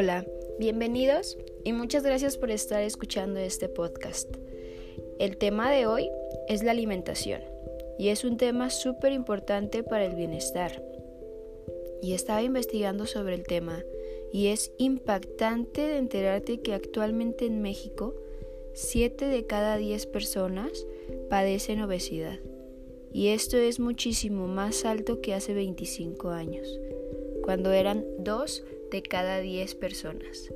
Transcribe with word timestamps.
Hola, 0.00 0.24
bienvenidos 0.60 1.36
y 1.64 1.72
muchas 1.72 2.04
gracias 2.04 2.36
por 2.36 2.52
estar 2.52 2.80
escuchando 2.84 3.40
este 3.40 3.68
podcast. 3.68 4.32
El 5.18 5.38
tema 5.38 5.72
de 5.72 5.86
hoy 5.88 6.08
es 6.46 6.62
la 6.62 6.70
alimentación 6.70 7.42
y 7.98 8.10
es 8.10 8.22
un 8.22 8.36
tema 8.36 8.70
súper 8.70 9.10
importante 9.12 9.82
para 9.82 10.04
el 10.04 10.14
bienestar. 10.14 10.84
Y 12.00 12.12
estaba 12.12 12.42
investigando 12.42 13.06
sobre 13.06 13.34
el 13.34 13.42
tema 13.42 13.82
y 14.32 14.46
es 14.46 14.70
impactante 14.78 15.80
de 15.80 15.96
enterarte 15.96 16.60
que 16.60 16.74
actualmente 16.74 17.46
en 17.46 17.60
México 17.60 18.14
7 18.74 19.24
de 19.24 19.46
cada 19.46 19.78
10 19.78 20.06
personas 20.06 20.86
padecen 21.28 21.82
obesidad. 21.82 22.38
Y 23.12 23.30
esto 23.30 23.56
es 23.56 23.80
muchísimo 23.80 24.46
más 24.46 24.84
alto 24.84 25.20
que 25.20 25.34
hace 25.34 25.54
25 25.54 26.28
años, 26.28 26.78
cuando 27.42 27.72
eran 27.72 28.04
2 28.20 28.64
de 28.90 29.02
cada 29.02 29.38
10 29.38 29.74
personas. 29.76 30.50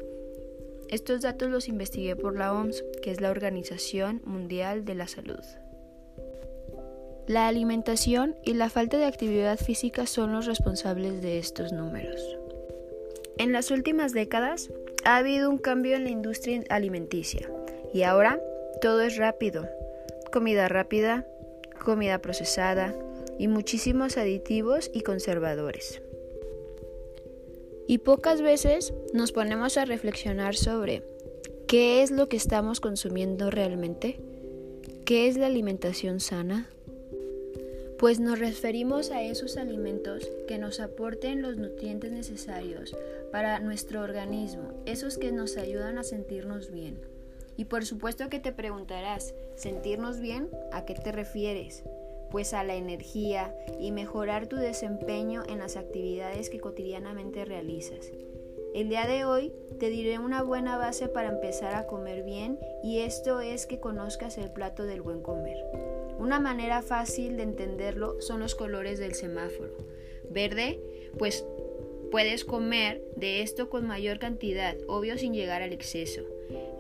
Estos 0.89 1.23
datos 1.23 1.51
los 1.51 1.69
investigué 1.69 2.17
por 2.17 2.37
la 2.37 2.53
OMS, 2.53 2.85
que 3.03 3.11
es 3.11 3.21
la 3.21 3.31
Organización 3.31 4.21
Mundial 4.25 4.85
de 4.85 4.95
la 4.95 5.09
Salud. 5.09 5.41
La 7.27 7.49
alimentación 7.49 8.37
y 8.45 8.55
la 8.55 8.69
falta 8.69 8.99
de 8.99 9.07
actividad 9.07 9.59
física 9.59 10.07
son 10.07 10.33
los 10.33 10.47
responsables 10.47 11.23
de 11.23 11.39
estos 11.39 11.73
números. 11.73 12.21
En 13.39 13.53
las 13.53 13.71
últimas 13.71 14.13
décadas 14.13 14.71
ha 15.05 15.17
habido 15.17 15.49
un 15.49 15.59
cambio 15.59 15.97
en 15.97 16.05
la 16.05 16.11
industria 16.11 16.63
alimenticia 16.69 17.49
y 17.95 18.03
ahora 18.03 18.41
todo 18.81 19.01
es 19.03 19.17
rápido. 19.17 19.69
Comida 20.31 20.69
rápida, 20.69 21.27
comida 21.83 22.19
procesada 22.19 22.95
y 23.39 23.49
muchísimos 23.49 24.19
aditivos 24.19 24.91
y 24.93 25.01
conservadores. 25.01 26.03
Y 27.93 27.99
pocas 27.99 28.41
veces 28.41 28.95
nos 29.13 29.33
ponemos 29.33 29.77
a 29.77 29.85
reflexionar 29.85 30.55
sobre 30.55 31.03
qué 31.69 32.03
es 32.03 32.11
lo 32.11 32.27
que 32.27 32.39
estamos 32.39 32.81
consumiendo 32.81 33.51
realmente, 33.51 34.19
qué 35.05 35.29
es 35.29 35.37
la 35.37 35.45
alimentación 35.45 36.19
sana. 36.19 36.71
Pues 37.99 38.19
nos 38.19 38.39
referimos 38.39 39.11
a 39.11 39.23
esos 39.23 39.59
alimentos 39.59 40.27
que 40.49 40.57
nos 40.57 40.81
aporten 40.81 41.43
los 41.43 41.59
nutrientes 41.59 42.13
necesarios 42.13 42.97
para 43.31 43.61
nuestro 43.61 44.01
organismo, 44.01 44.73
esos 44.87 45.19
que 45.19 45.31
nos 45.31 45.59
ayudan 45.59 45.99
a 45.99 46.03
sentirnos 46.03 46.71
bien. 46.71 46.99
Y 47.59 47.67
por 47.67 47.85
supuesto 47.85 48.31
que 48.31 48.41
te 48.41 48.53
preguntarás, 48.53 49.35
¿sentirnos 49.55 50.19
bien? 50.19 50.49
¿A 50.73 50.87
qué 50.87 50.95
te 50.95 51.13
refieres? 51.13 51.85
Pues 52.33 52.55
a 52.55 52.65
la 52.65 52.75
energía 52.75 53.55
y 53.79 53.93
mejorar 53.93 54.47
tu 54.47 54.57
desempeño 54.57 55.43
en 55.47 55.59
las 55.59 55.77
actividades 55.77 56.49
que 56.49 56.59
cotidianamente 56.59 57.45
realizas. 57.45 58.11
El 58.75 58.89
día 58.89 59.07
de 59.07 59.27
hoy 59.27 59.53
te 59.79 59.91
diré 59.91 60.19
una 60.19 60.43
buena 60.43 60.79
base 60.79 61.09
para 61.09 61.29
empezar 61.29 61.75
a 61.75 61.87
comer 61.87 62.25
bien 62.25 62.59
y 62.83 63.01
esto 63.01 63.41
es 63.41 63.67
que 63.67 63.81
conozcas 63.81 64.39
el 64.39 64.51
plato 64.51 64.87
del 64.87 65.03
buen 65.03 65.21
comer. 65.21 65.59
Una 66.19 66.41
manera 66.41 66.81
fácil 66.81 67.37
de 67.37 67.43
entenderlo 67.43 68.19
son 68.23 68.41
los 68.41 68.55
colores 68.55 68.99
del 68.99 69.15
semáforo. 69.15 69.77
Verde, 70.31 70.81
pues 71.19 71.45
puedes 72.11 72.47
comer 72.47 73.03
de 73.15 73.43
esto 73.43 73.69
con 73.69 73.87
mayor 73.87 74.19
cantidad, 74.19 74.75
obvio 74.87 75.19
sin 75.19 75.35
llegar 75.35 75.61
al 75.61 75.75
exceso. 75.75 76.23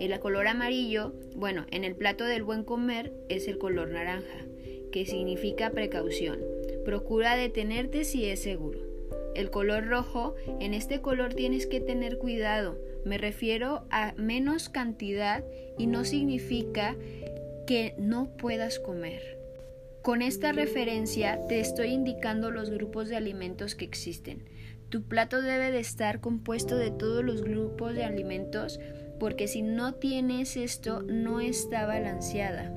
El 0.00 0.18
color 0.18 0.46
amarillo, 0.46 1.12
bueno, 1.36 1.66
en 1.70 1.84
el 1.84 1.94
plato 1.94 2.24
del 2.24 2.42
buen 2.42 2.64
comer 2.64 3.12
es 3.28 3.48
el 3.48 3.58
color 3.58 3.90
naranja 3.90 4.46
que 4.92 5.04
significa 5.06 5.70
precaución. 5.70 6.38
Procura 6.84 7.36
detenerte 7.36 8.04
si 8.04 8.26
es 8.26 8.40
seguro. 8.40 8.78
El 9.34 9.50
color 9.50 9.86
rojo, 9.86 10.36
en 10.60 10.74
este 10.74 11.00
color 11.00 11.34
tienes 11.34 11.66
que 11.66 11.80
tener 11.80 12.18
cuidado. 12.18 12.78
Me 13.04 13.18
refiero 13.18 13.84
a 13.90 14.12
menos 14.16 14.68
cantidad 14.68 15.42
y 15.78 15.86
no 15.86 16.04
significa 16.04 16.94
que 17.66 17.94
no 17.98 18.36
puedas 18.36 18.78
comer. 18.78 19.38
Con 20.02 20.20
esta 20.20 20.52
referencia 20.52 21.40
te 21.48 21.60
estoy 21.60 21.88
indicando 21.88 22.50
los 22.50 22.70
grupos 22.70 23.08
de 23.08 23.16
alimentos 23.16 23.74
que 23.74 23.84
existen. 23.84 24.44
Tu 24.88 25.02
plato 25.02 25.40
debe 25.40 25.70
de 25.70 25.78
estar 25.78 26.20
compuesto 26.20 26.76
de 26.76 26.90
todos 26.90 27.24
los 27.24 27.42
grupos 27.42 27.94
de 27.94 28.04
alimentos 28.04 28.78
porque 29.18 29.46
si 29.46 29.62
no 29.62 29.94
tienes 29.94 30.56
esto 30.56 31.02
no 31.02 31.40
está 31.40 31.86
balanceada. 31.86 32.72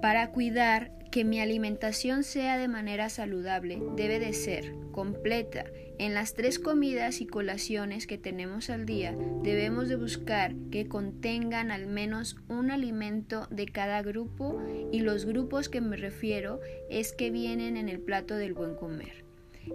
Para 0.00 0.32
cuidar 0.32 0.90
que 1.10 1.24
mi 1.24 1.40
alimentación 1.40 2.24
sea 2.24 2.58
de 2.58 2.68
manera 2.68 3.08
saludable 3.08 3.80
debe 3.96 4.18
de 4.18 4.32
ser 4.32 4.74
completa. 4.92 5.64
En 5.98 6.14
las 6.14 6.34
tres 6.34 6.58
comidas 6.58 7.20
y 7.20 7.26
colaciones 7.26 8.06
que 8.06 8.18
tenemos 8.18 8.70
al 8.70 8.86
día 8.86 9.16
debemos 9.42 9.88
de 9.88 9.96
buscar 9.96 10.54
que 10.70 10.86
contengan 10.86 11.70
al 11.70 11.86
menos 11.86 12.36
un 12.48 12.70
alimento 12.70 13.46
de 13.50 13.66
cada 13.66 14.02
grupo 14.02 14.62
y 14.92 15.00
los 15.00 15.24
grupos 15.24 15.68
que 15.68 15.80
me 15.80 15.96
refiero 15.96 16.60
es 16.88 17.12
que 17.12 17.30
vienen 17.30 17.76
en 17.76 17.88
el 17.88 18.00
plato 18.00 18.36
del 18.36 18.54
buen 18.54 18.74
comer. 18.74 19.24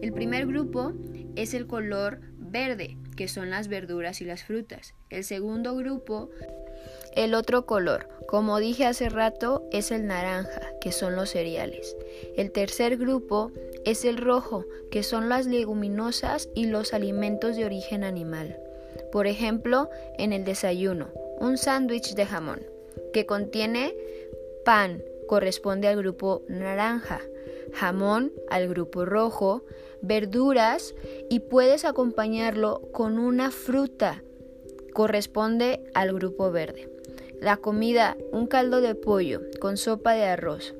El 0.01 0.13
primer 0.13 0.47
grupo 0.47 0.93
es 1.35 1.53
el 1.53 1.67
color 1.67 2.21
verde, 2.37 2.97
que 3.15 3.27
son 3.27 3.49
las 3.49 3.67
verduras 3.67 4.21
y 4.21 4.25
las 4.25 4.43
frutas. 4.43 4.95
El 5.09 5.23
segundo 5.23 5.75
grupo 5.75 6.29
el 7.15 7.33
otro 7.33 7.65
color, 7.65 8.07
como 8.27 8.59
dije 8.59 8.85
hace 8.85 9.09
rato, 9.09 9.67
es 9.71 9.91
el 9.91 10.07
naranja, 10.07 10.61
que 10.81 10.91
son 10.91 11.15
los 11.15 11.29
cereales. 11.29 11.95
El 12.35 12.51
tercer 12.51 12.97
grupo 12.97 13.51
es 13.85 14.05
el 14.05 14.17
rojo, 14.17 14.65
que 14.91 15.03
son 15.03 15.29
las 15.29 15.45
leguminosas 15.45 16.49
y 16.55 16.65
los 16.65 16.93
alimentos 16.93 17.55
de 17.55 17.65
origen 17.65 18.03
animal. 18.03 18.57
Por 19.11 19.27
ejemplo, 19.27 19.89
en 20.17 20.33
el 20.33 20.45
desayuno, 20.45 21.09
un 21.39 21.57
sándwich 21.57 22.15
de 22.15 22.25
jamón, 22.25 22.61
que 23.13 23.25
contiene 23.25 23.93
pan, 24.65 25.03
corresponde 25.27 25.87
al 25.87 25.97
grupo 25.97 26.43
naranja, 26.47 27.21
jamón 27.73 28.31
al 28.49 28.67
grupo 28.67 29.05
rojo, 29.05 29.63
verduras 30.01 30.95
y 31.29 31.39
puedes 31.39 31.85
acompañarlo 31.85 32.81
con 32.91 33.19
una 33.19 33.51
fruta, 33.51 34.23
corresponde 34.93 35.83
al 35.93 36.13
grupo 36.13 36.51
verde. 36.51 36.92
La 37.43 37.57
comida, 37.57 38.15
un 38.31 38.47
caldo 38.47 38.79
de 38.79 38.95
pollo 38.95 39.41
con 39.59 39.75
sopa 39.75 40.13
de 40.13 40.23
arroz. 40.23 40.73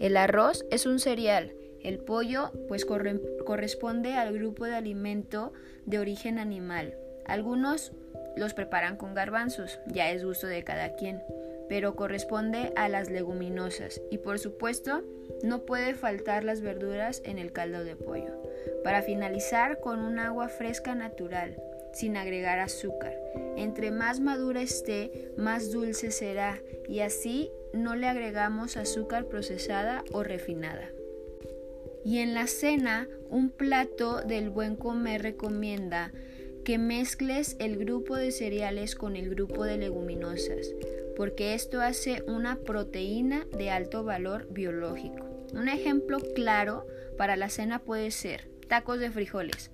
El 0.00 0.16
arroz 0.16 0.66
es 0.68 0.84
un 0.84 0.98
cereal. 0.98 1.52
El 1.80 2.00
pollo 2.00 2.50
pues 2.66 2.84
corresponde 2.84 4.14
al 4.14 4.32
grupo 4.32 4.64
de 4.64 4.74
alimento 4.74 5.52
de 5.86 6.00
origen 6.00 6.40
animal. 6.40 6.96
Algunos 7.24 7.92
los 8.36 8.52
preparan 8.52 8.96
con 8.96 9.14
garbanzos, 9.14 9.78
ya 9.86 10.10
es 10.10 10.24
gusto 10.24 10.48
de 10.48 10.64
cada 10.64 10.96
quien, 10.96 11.22
pero 11.68 11.94
corresponde 11.94 12.72
a 12.74 12.88
las 12.88 13.10
leguminosas 13.10 14.02
y 14.10 14.18
por 14.18 14.40
supuesto 14.40 15.04
no 15.44 15.66
puede 15.66 15.94
faltar 15.94 16.42
las 16.42 16.62
verduras 16.62 17.22
en 17.24 17.38
el 17.38 17.52
caldo 17.52 17.84
de 17.84 17.94
pollo. 17.94 18.42
Para 18.82 19.02
finalizar 19.02 19.78
con 19.78 20.00
un 20.00 20.18
agua 20.18 20.48
fresca 20.48 20.96
natural, 20.96 21.62
sin 21.98 22.16
agregar 22.16 22.58
azúcar. 22.58 23.14
Entre 23.56 23.90
más 23.90 24.20
madura 24.20 24.62
esté, 24.62 25.32
más 25.36 25.72
dulce 25.72 26.10
será 26.10 26.60
y 26.88 27.00
así 27.00 27.50
no 27.72 27.96
le 27.96 28.06
agregamos 28.06 28.76
azúcar 28.76 29.26
procesada 29.26 30.04
o 30.12 30.22
refinada. 30.22 30.90
Y 32.04 32.18
en 32.18 32.34
la 32.34 32.46
cena, 32.46 33.08
un 33.28 33.50
plato 33.50 34.22
del 34.22 34.50
buen 34.50 34.76
comer 34.76 35.22
recomienda 35.22 36.12
que 36.64 36.78
mezcles 36.78 37.56
el 37.58 37.76
grupo 37.76 38.16
de 38.16 38.30
cereales 38.30 38.94
con 38.94 39.16
el 39.16 39.30
grupo 39.30 39.64
de 39.64 39.78
leguminosas, 39.78 40.74
porque 41.16 41.54
esto 41.54 41.80
hace 41.80 42.22
una 42.26 42.56
proteína 42.56 43.46
de 43.56 43.70
alto 43.70 44.04
valor 44.04 44.46
biológico. 44.50 45.26
Un 45.52 45.68
ejemplo 45.68 46.18
claro 46.34 46.86
para 47.16 47.36
la 47.36 47.48
cena 47.48 47.80
puede 47.80 48.10
ser 48.10 48.48
tacos 48.68 49.00
de 49.00 49.10
frijoles. 49.10 49.70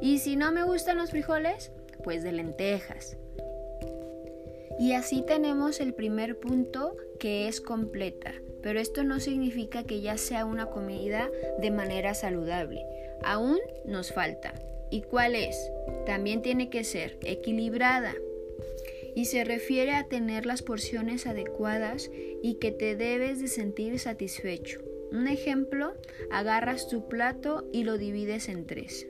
Y 0.00 0.18
si 0.18 0.36
no 0.36 0.52
me 0.52 0.64
gustan 0.64 0.98
los 0.98 1.10
frijoles, 1.10 1.72
pues 2.02 2.22
de 2.22 2.32
lentejas. 2.32 3.16
Y 4.78 4.94
así 4.94 5.22
tenemos 5.22 5.80
el 5.80 5.94
primer 5.94 6.38
punto 6.38 6.96
que 7.20 7.46
es 7.46 7.60
completa, 7.60 8.34
pero 8.62 8.80
esto 8.80 9.04
no 9.04 9.20
significa 9.20 9.84
que 9.84 10.00
ya 10.00 10.16
sea 10.16 10.44
una 10.44 10.66
comida 10.66 11.30
de 11.60 11.70
manera 11.70 12.14
saludable. 12.14 12.84
Aún 13.22 13.58
nos 13.84 14.12
falta. 14.12 14.54
¿Y 14.90 15.02
cuál 15.02 15.36
es? 15.36 15.70
También 16.04 16.42
tiene 16.42 16.68
que 16.68 16.84
ser 16.84 17.18
equilibrada. 17.22 18.14
Y 19.14 19.26
se 19.26 19.44
refiere 19.44 19.92
a 19.92 20.08
tener 20.08 20.46
las 20.46 20.62
porciones 20.62 21.26
adecuadas 21.26 22.10
y 22.42 22.54
que 22.54 22.72
te 22.72 22.96
debes 22.96 23.40
de 23.40 23.48
sentir 23.48 23.98
satisfecho. 23.98 24.80
Un 25.12 25.28
ejemplo, 25.28 25.94
agarras 26.30 26.88
tu 26.88 27.08
plato 27.08 27.68
y 27.72 27.84
lo 27.84 27.98
divides 27.98 28.48
en 28.48 28.66
tres. 28.66 29.06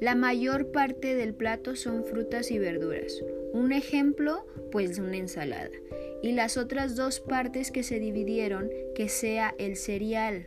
La 0.00 0.14
mayor 0.14 0.70
parte 0.70 1.14
del 1.14 1.34
plato 1.34 1.76
son 1.76 2.04
frutas 2.04 2.50
y 2.50 2.58
verduras. 2.58 3.22
Un 3.52 3.72
ejemplo, 3.72 4.46
pues 4.70 4.98
una 4.98 5.16
ensalada. 5.16 5.70
Y 6.22 6.32
las 6.32 6.56
otras 6.56 6.96
dos 6.96 7.20
partes 7.20 7.70
que 7.70 7.82
se 7.82 7.98
dividieron, 7.98 8.70
que 8.94 9.08
sea 9.08 9.54
el 9.58 9.76
cereal, 9.76 10.46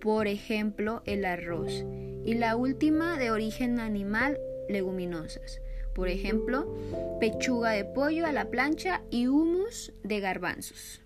por 0.00 0.26
ejemplo, 0.26 1.02
el 1.04 1.24
arroz. 1.24 1.84
Y 2.24 2.34
la 2.34 2.56
última 2.56 3.18
de 3.18 3.30
origen 3.30 3.78
animal, 3.80 4.38
leguminosas. 4.68 5.60
Por 5.94 6.08
ejemplo, 6.08 6.76
pechuga 7.20 7.70
de 7.72 7.84
pollo 7.84 8.26
a 8.26 8.32
la 8.32 8.50
plancha 8.50 9.02
y 9.10 9.26
humus 9.26 9.92
de 10.02 10.20
garbanzos. 10.20 11.02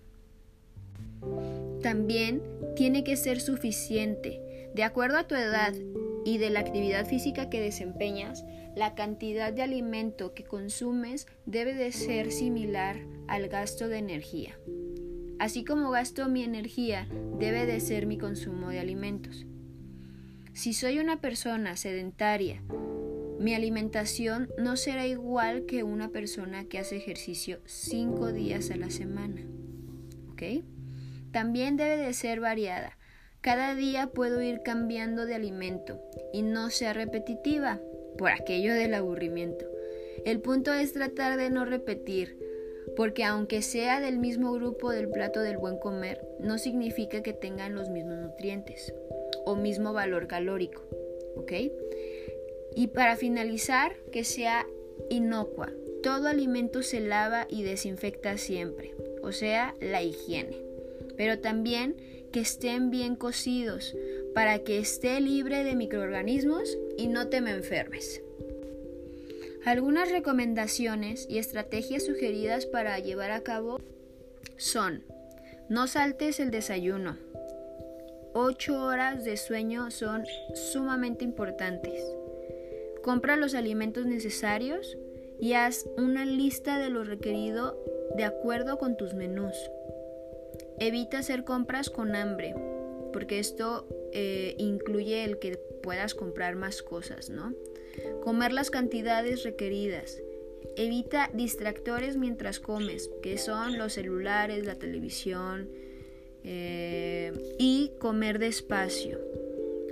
También 1.83 2.43
tiene 2.77 3.05
que 3.05 3.17
ser 3.17 3.41
suficiente. 3.41 4.71
De 4.75 4.85
acuerdo 4.85 5.19
a 5.19 5.27
tu 5.27 5.35
edad 5.35 5.73
y 6.25 6.39
de 6.39 6.51
la 6.51 6.61
actividad 6.61 7.07
física 7.07 7.51
que 7.51 7.61
desempeñas, 7.61 8.45
la 8.75 8.95
cantidad 8.95 9.53
de 9.53 9.63
alimento 9.63 10.35
que 10.35 10.45
consumes 10.45 11.27
debe 11.47 11.75
de 11.75 11.93
ser 11.93 12.33
similar 12.33 12.97
al 13.29 13.49
gasto 13.49 13.89
de 13.89 13.99
energía. 13.99 14.59
Así 15.39 15.65
como 15.65 15.91
gasto 15.91 16.29
mi 16.29 16.43
energía, 16.43 17.09
debe 17.39 17.67
de 17.67 17.81
ser 17.81 18.07
mi 18.07 18.19
consumo 18.19 18.71
de 18.71 18.81
alimentos. 18.81 19.47
Si 20.53 20.73
soy 20.73 21.01
una 21.01 21.21
persona 21.21 21.77
sedentaria, 21.77 22.63
mi 23.41 23.55
alimentación 23.55 24.49
no 24.57 24.77
será 24.77 25.07
igual 25.07 25.67
que 25.67 25.83
una 25.83 26.11
persona 26.11 26.65
que 26.65 26.79
hace 26.79 26.97
ejercicio 26.97 27.61
cinco 27.67 28.33
días 28.33 28.71
a 28.71 28.77
la 28.77 28.91
semana. 28.91 29.43
¿Ok? 30.31 30.65
También 31.33 31.77
debe 31.77 31.97
de 31.97 32.13
ser 32.13 32.39
variada. 32.39 32.97
Cada 33.45 33.75
día 33.75 34.07
puedo 34.07 34.41
ir 34.41 34.63
cambiando 34.63 35.27
de 35.27 35.35
alimento 35.35 36.01
y 36.33 36.41
no 36.41 36.71
sea 36.71 36.95
repetitiva 36.95 37.79
por 38.17 38.31
aquello 38.31 38.73
del 38.73 38.95
aburrimiento. 38.95 39.67
El 40.25 40.41
punto 40.41 40.73
es 40.73 40.95
tratar 40.95 41.37
de 41.37 41.51
no 41.51 41.67
repetir, 41.67 42.39
porque 42.97 43.23
aunque 43.23 43.61
sea 43.61 44.01
del 44.01 44.19
mismo 44.19 44.55
grupo 44.55 44.91
del 44.91 45.11
plato 45.11 45.41
del 45.41 45.59
buen 45.59 45.77
comer, 45.77 46.27
no 46.41 46.57
significa 46.57 47.23
que 47.23 47.35
tengan 47.35 47.75
los 47.75 47.91
mismos 47.91 48.17
nutrientes 48.17 48.95
o 49.45 49.57
mismo 49.57 49.93
valor 49.93 50.27
calórico. 50.27 50.83
¿Ok? 51.37 51.53
Y 52.75 52.87
para 52.95 53.15
finalizar, 53.15 53.95
que 54.11 54.25
sea 54.25 54.67
inocua. 55.11 55.71
Todo 56.03 56.29
alimento 56.29 56.83
se 56.83 57.01
lava 57.01 57.47
y 57.51 57.63
desinfecta 57.63 58.39
siempre, 58.39 58.95
o 59.23 59.33
sea, 59.33 59.75
la 59.81 60.03
higiene. 60.03 60.57
Pero 61.19 61.41
también 61.41 62.14
que 62.35 62.41
estén 62.41 62.91
bien 62.91 63.15
cocidos 63.15 63.95
para 64.35 64.59
que 64.59 64.81
esté 64.81 65.21
libre 65.21 65.63
de 65.63 65.77
microorganismos 65.77 66.77
y 66.99 67.07
no 67.07 67.29
te 67.29 67.41
me 67.41 67.53
enfermes. 67.53 68.23
Algunas 69.65 70.11
recomendaciones 70.11 71.29
y 71.31 71.39
estrategias 71.39 72.05
sugeridas 72.05 72.67
para 72.67 72.99
llevar 72.99 73.31
a 73.31 73.43
cabo 73.43 73.81
son 74.57 75.05
no 75.69 75.87
saltes 75.87 76.41
el 76.41 76.51
desayuno. 76.51 77.19
8 78.33 78.83
horas 78.85 79.25
de 79.25 79.37
sueño 79.37 79.93
son 79.93 80.25
sumamente 80.73 81.25
importantes. 81.25 82.03
Compra 83.05 83.37
los 83.37 83.55
alimentos 83.55 84.07
necesarios 84.07 84.99
y 85.41 85.53
haz 85.53 85.87
una 85.97 86.25
lista 86.25 86.81
de 86.81 86.91
lo 86.91 87.05
requerido 87.05 87.81
de 88.17 88.25
acuerdo 88.25 88.77
con 88.79 88.97
tus 88.97 89.15
menús. 89.15 89.55
Evita 90.79 91.19
hacer 91.19 91.45
compras 91.45 91.91
con 91.91 92.15
hambre, 92.17 92.55
porque 93.13 93.39
esto 93.39 93.87
eh, 94.13 94.55
incluye 94.59 95.25
el 95.25 95.39
que 95.39 95.57
puedas 95.83 96.15
comprar 96.15 96.57
más 96.57 96.83
cosas, 96.83 97.31
¿no? 97.31 97.55
Comer 98.23 98.53
las 98.53 98.71
cantidades 98.71 99.45
requeridas. 99.45 100.21
Evita 100.77 101.31
distractores 101.33 102.17
mientras 102.17 102.59
comes, 102.59 103.11
que 103.23 103.39
son 103.39 103.79
los 103.79 103.93
celulares, 103.93 104.67
la 104.67 104.75
televisión, 104.75 105.69
eh, 106.43 107.33
y 107.59 107.93
comer 107.99 108.39
despacio. 108.39 109.19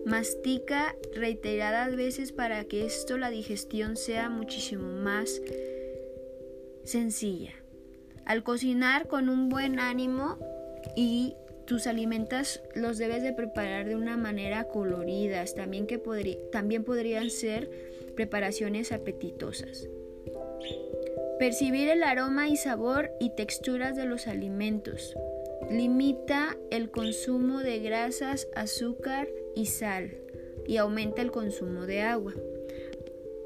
Mastica 0.04 0.96
reiteradas 1.14 1.94
veces 1.94 2.32
para 2.32 2.64
que 2.64 2.84
esto, 2.84 3.16
la 3.18 3.30
digestión, 3.30 3.96
sea 3.96 4.28
muchísimo 4.28 4.88
más 4.88 5.40
sencilla. 6.84 7.52
Al 8.24 8.42
cocinar 8.42 9.06
con 9.06 9.28
un 9.28 9.48
buen 9.48 9.78
ánimo 9.78 10.38
y 10.96 11.36
tus 11.64 11.86
alimentos 11.86 12.60
los 12.74 12.98
debes 12.98 13.22
de 13.22 13.32
preparar 13.32 13.86
de 13.86 13.96
una 13.96 14.16
manera 14.16 14.64
coloridas, 14.64 15.54
también, 15.54 15.86
que 15.86 15.98
también 16.50 16.84
podrían 16.84 17.30
ser 17.30 17.70
preparaciones 18.14 18.92
apetitosas. 18.92 19.88
Percibir 21.38 21.88
el 21.88 22.02
aroma 22.02 22.48
y 22.48 22.56
sabor 22.56 23.10
y 23.18 23.30
texturas 23.30 23.96
de 23.96 24.06
los 24.06 24.26
alimentos. 24.26 25.16
Limita 25.70 26.56
el 26.70 26.90
consumo 26.90 27.60
de 27.60 27.78
grasas, 27.80 28.48
azúcar 28.54 29.28
y 29.54 29.66
sal 29.66 30.16
y 30.66 30.76
aumenta 30.76 31.22
el 31.22 31.30
consumo 31.30 31.86
de 31.86 32.02
agua. 32.02 32.34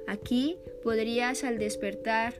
Aquí 0.06 0.58
podrías 0.82 1.44
al 1.44 1.58
despertar 1.58 2.34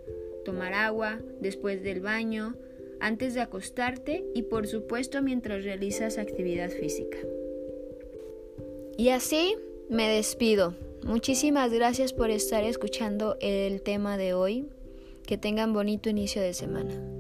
tomar 0.45 0.75
agua 0.75 1.21
después 1.41 1.83
del 1.83 2.01
baño, 2.01 2.57
antes 3.01 3.35
de 3.35 3.41
acostarte 3.41 4.25
y 4.35 4.43
por 4.43 4.67
supuesto 4.67 5.23
mientras 5.23 5.65
realizas 5.65 6.19
actividad 6.19 6.71
física. 6.71 7.19
Y 8.97 9.11
así 9.11 9.55
me 9.89 10.09
despido. 10.09 10.75
Muchísimas 11.03 11.73
gracias 11.73 12.13
por 12.13 12.31
estar 12.31 12.65
escuchando 12.65 13.37
el 13.41 13.83
tema 13.83 14.17
de 14.17 14.35
hoy. 14.35 14.69
Que 15.27 15.37
tengan 15.37 15.73
bonito 15.73 16.09
inicio 16.09 16.41
de 16.41 16.55
semana. 16.55 17.16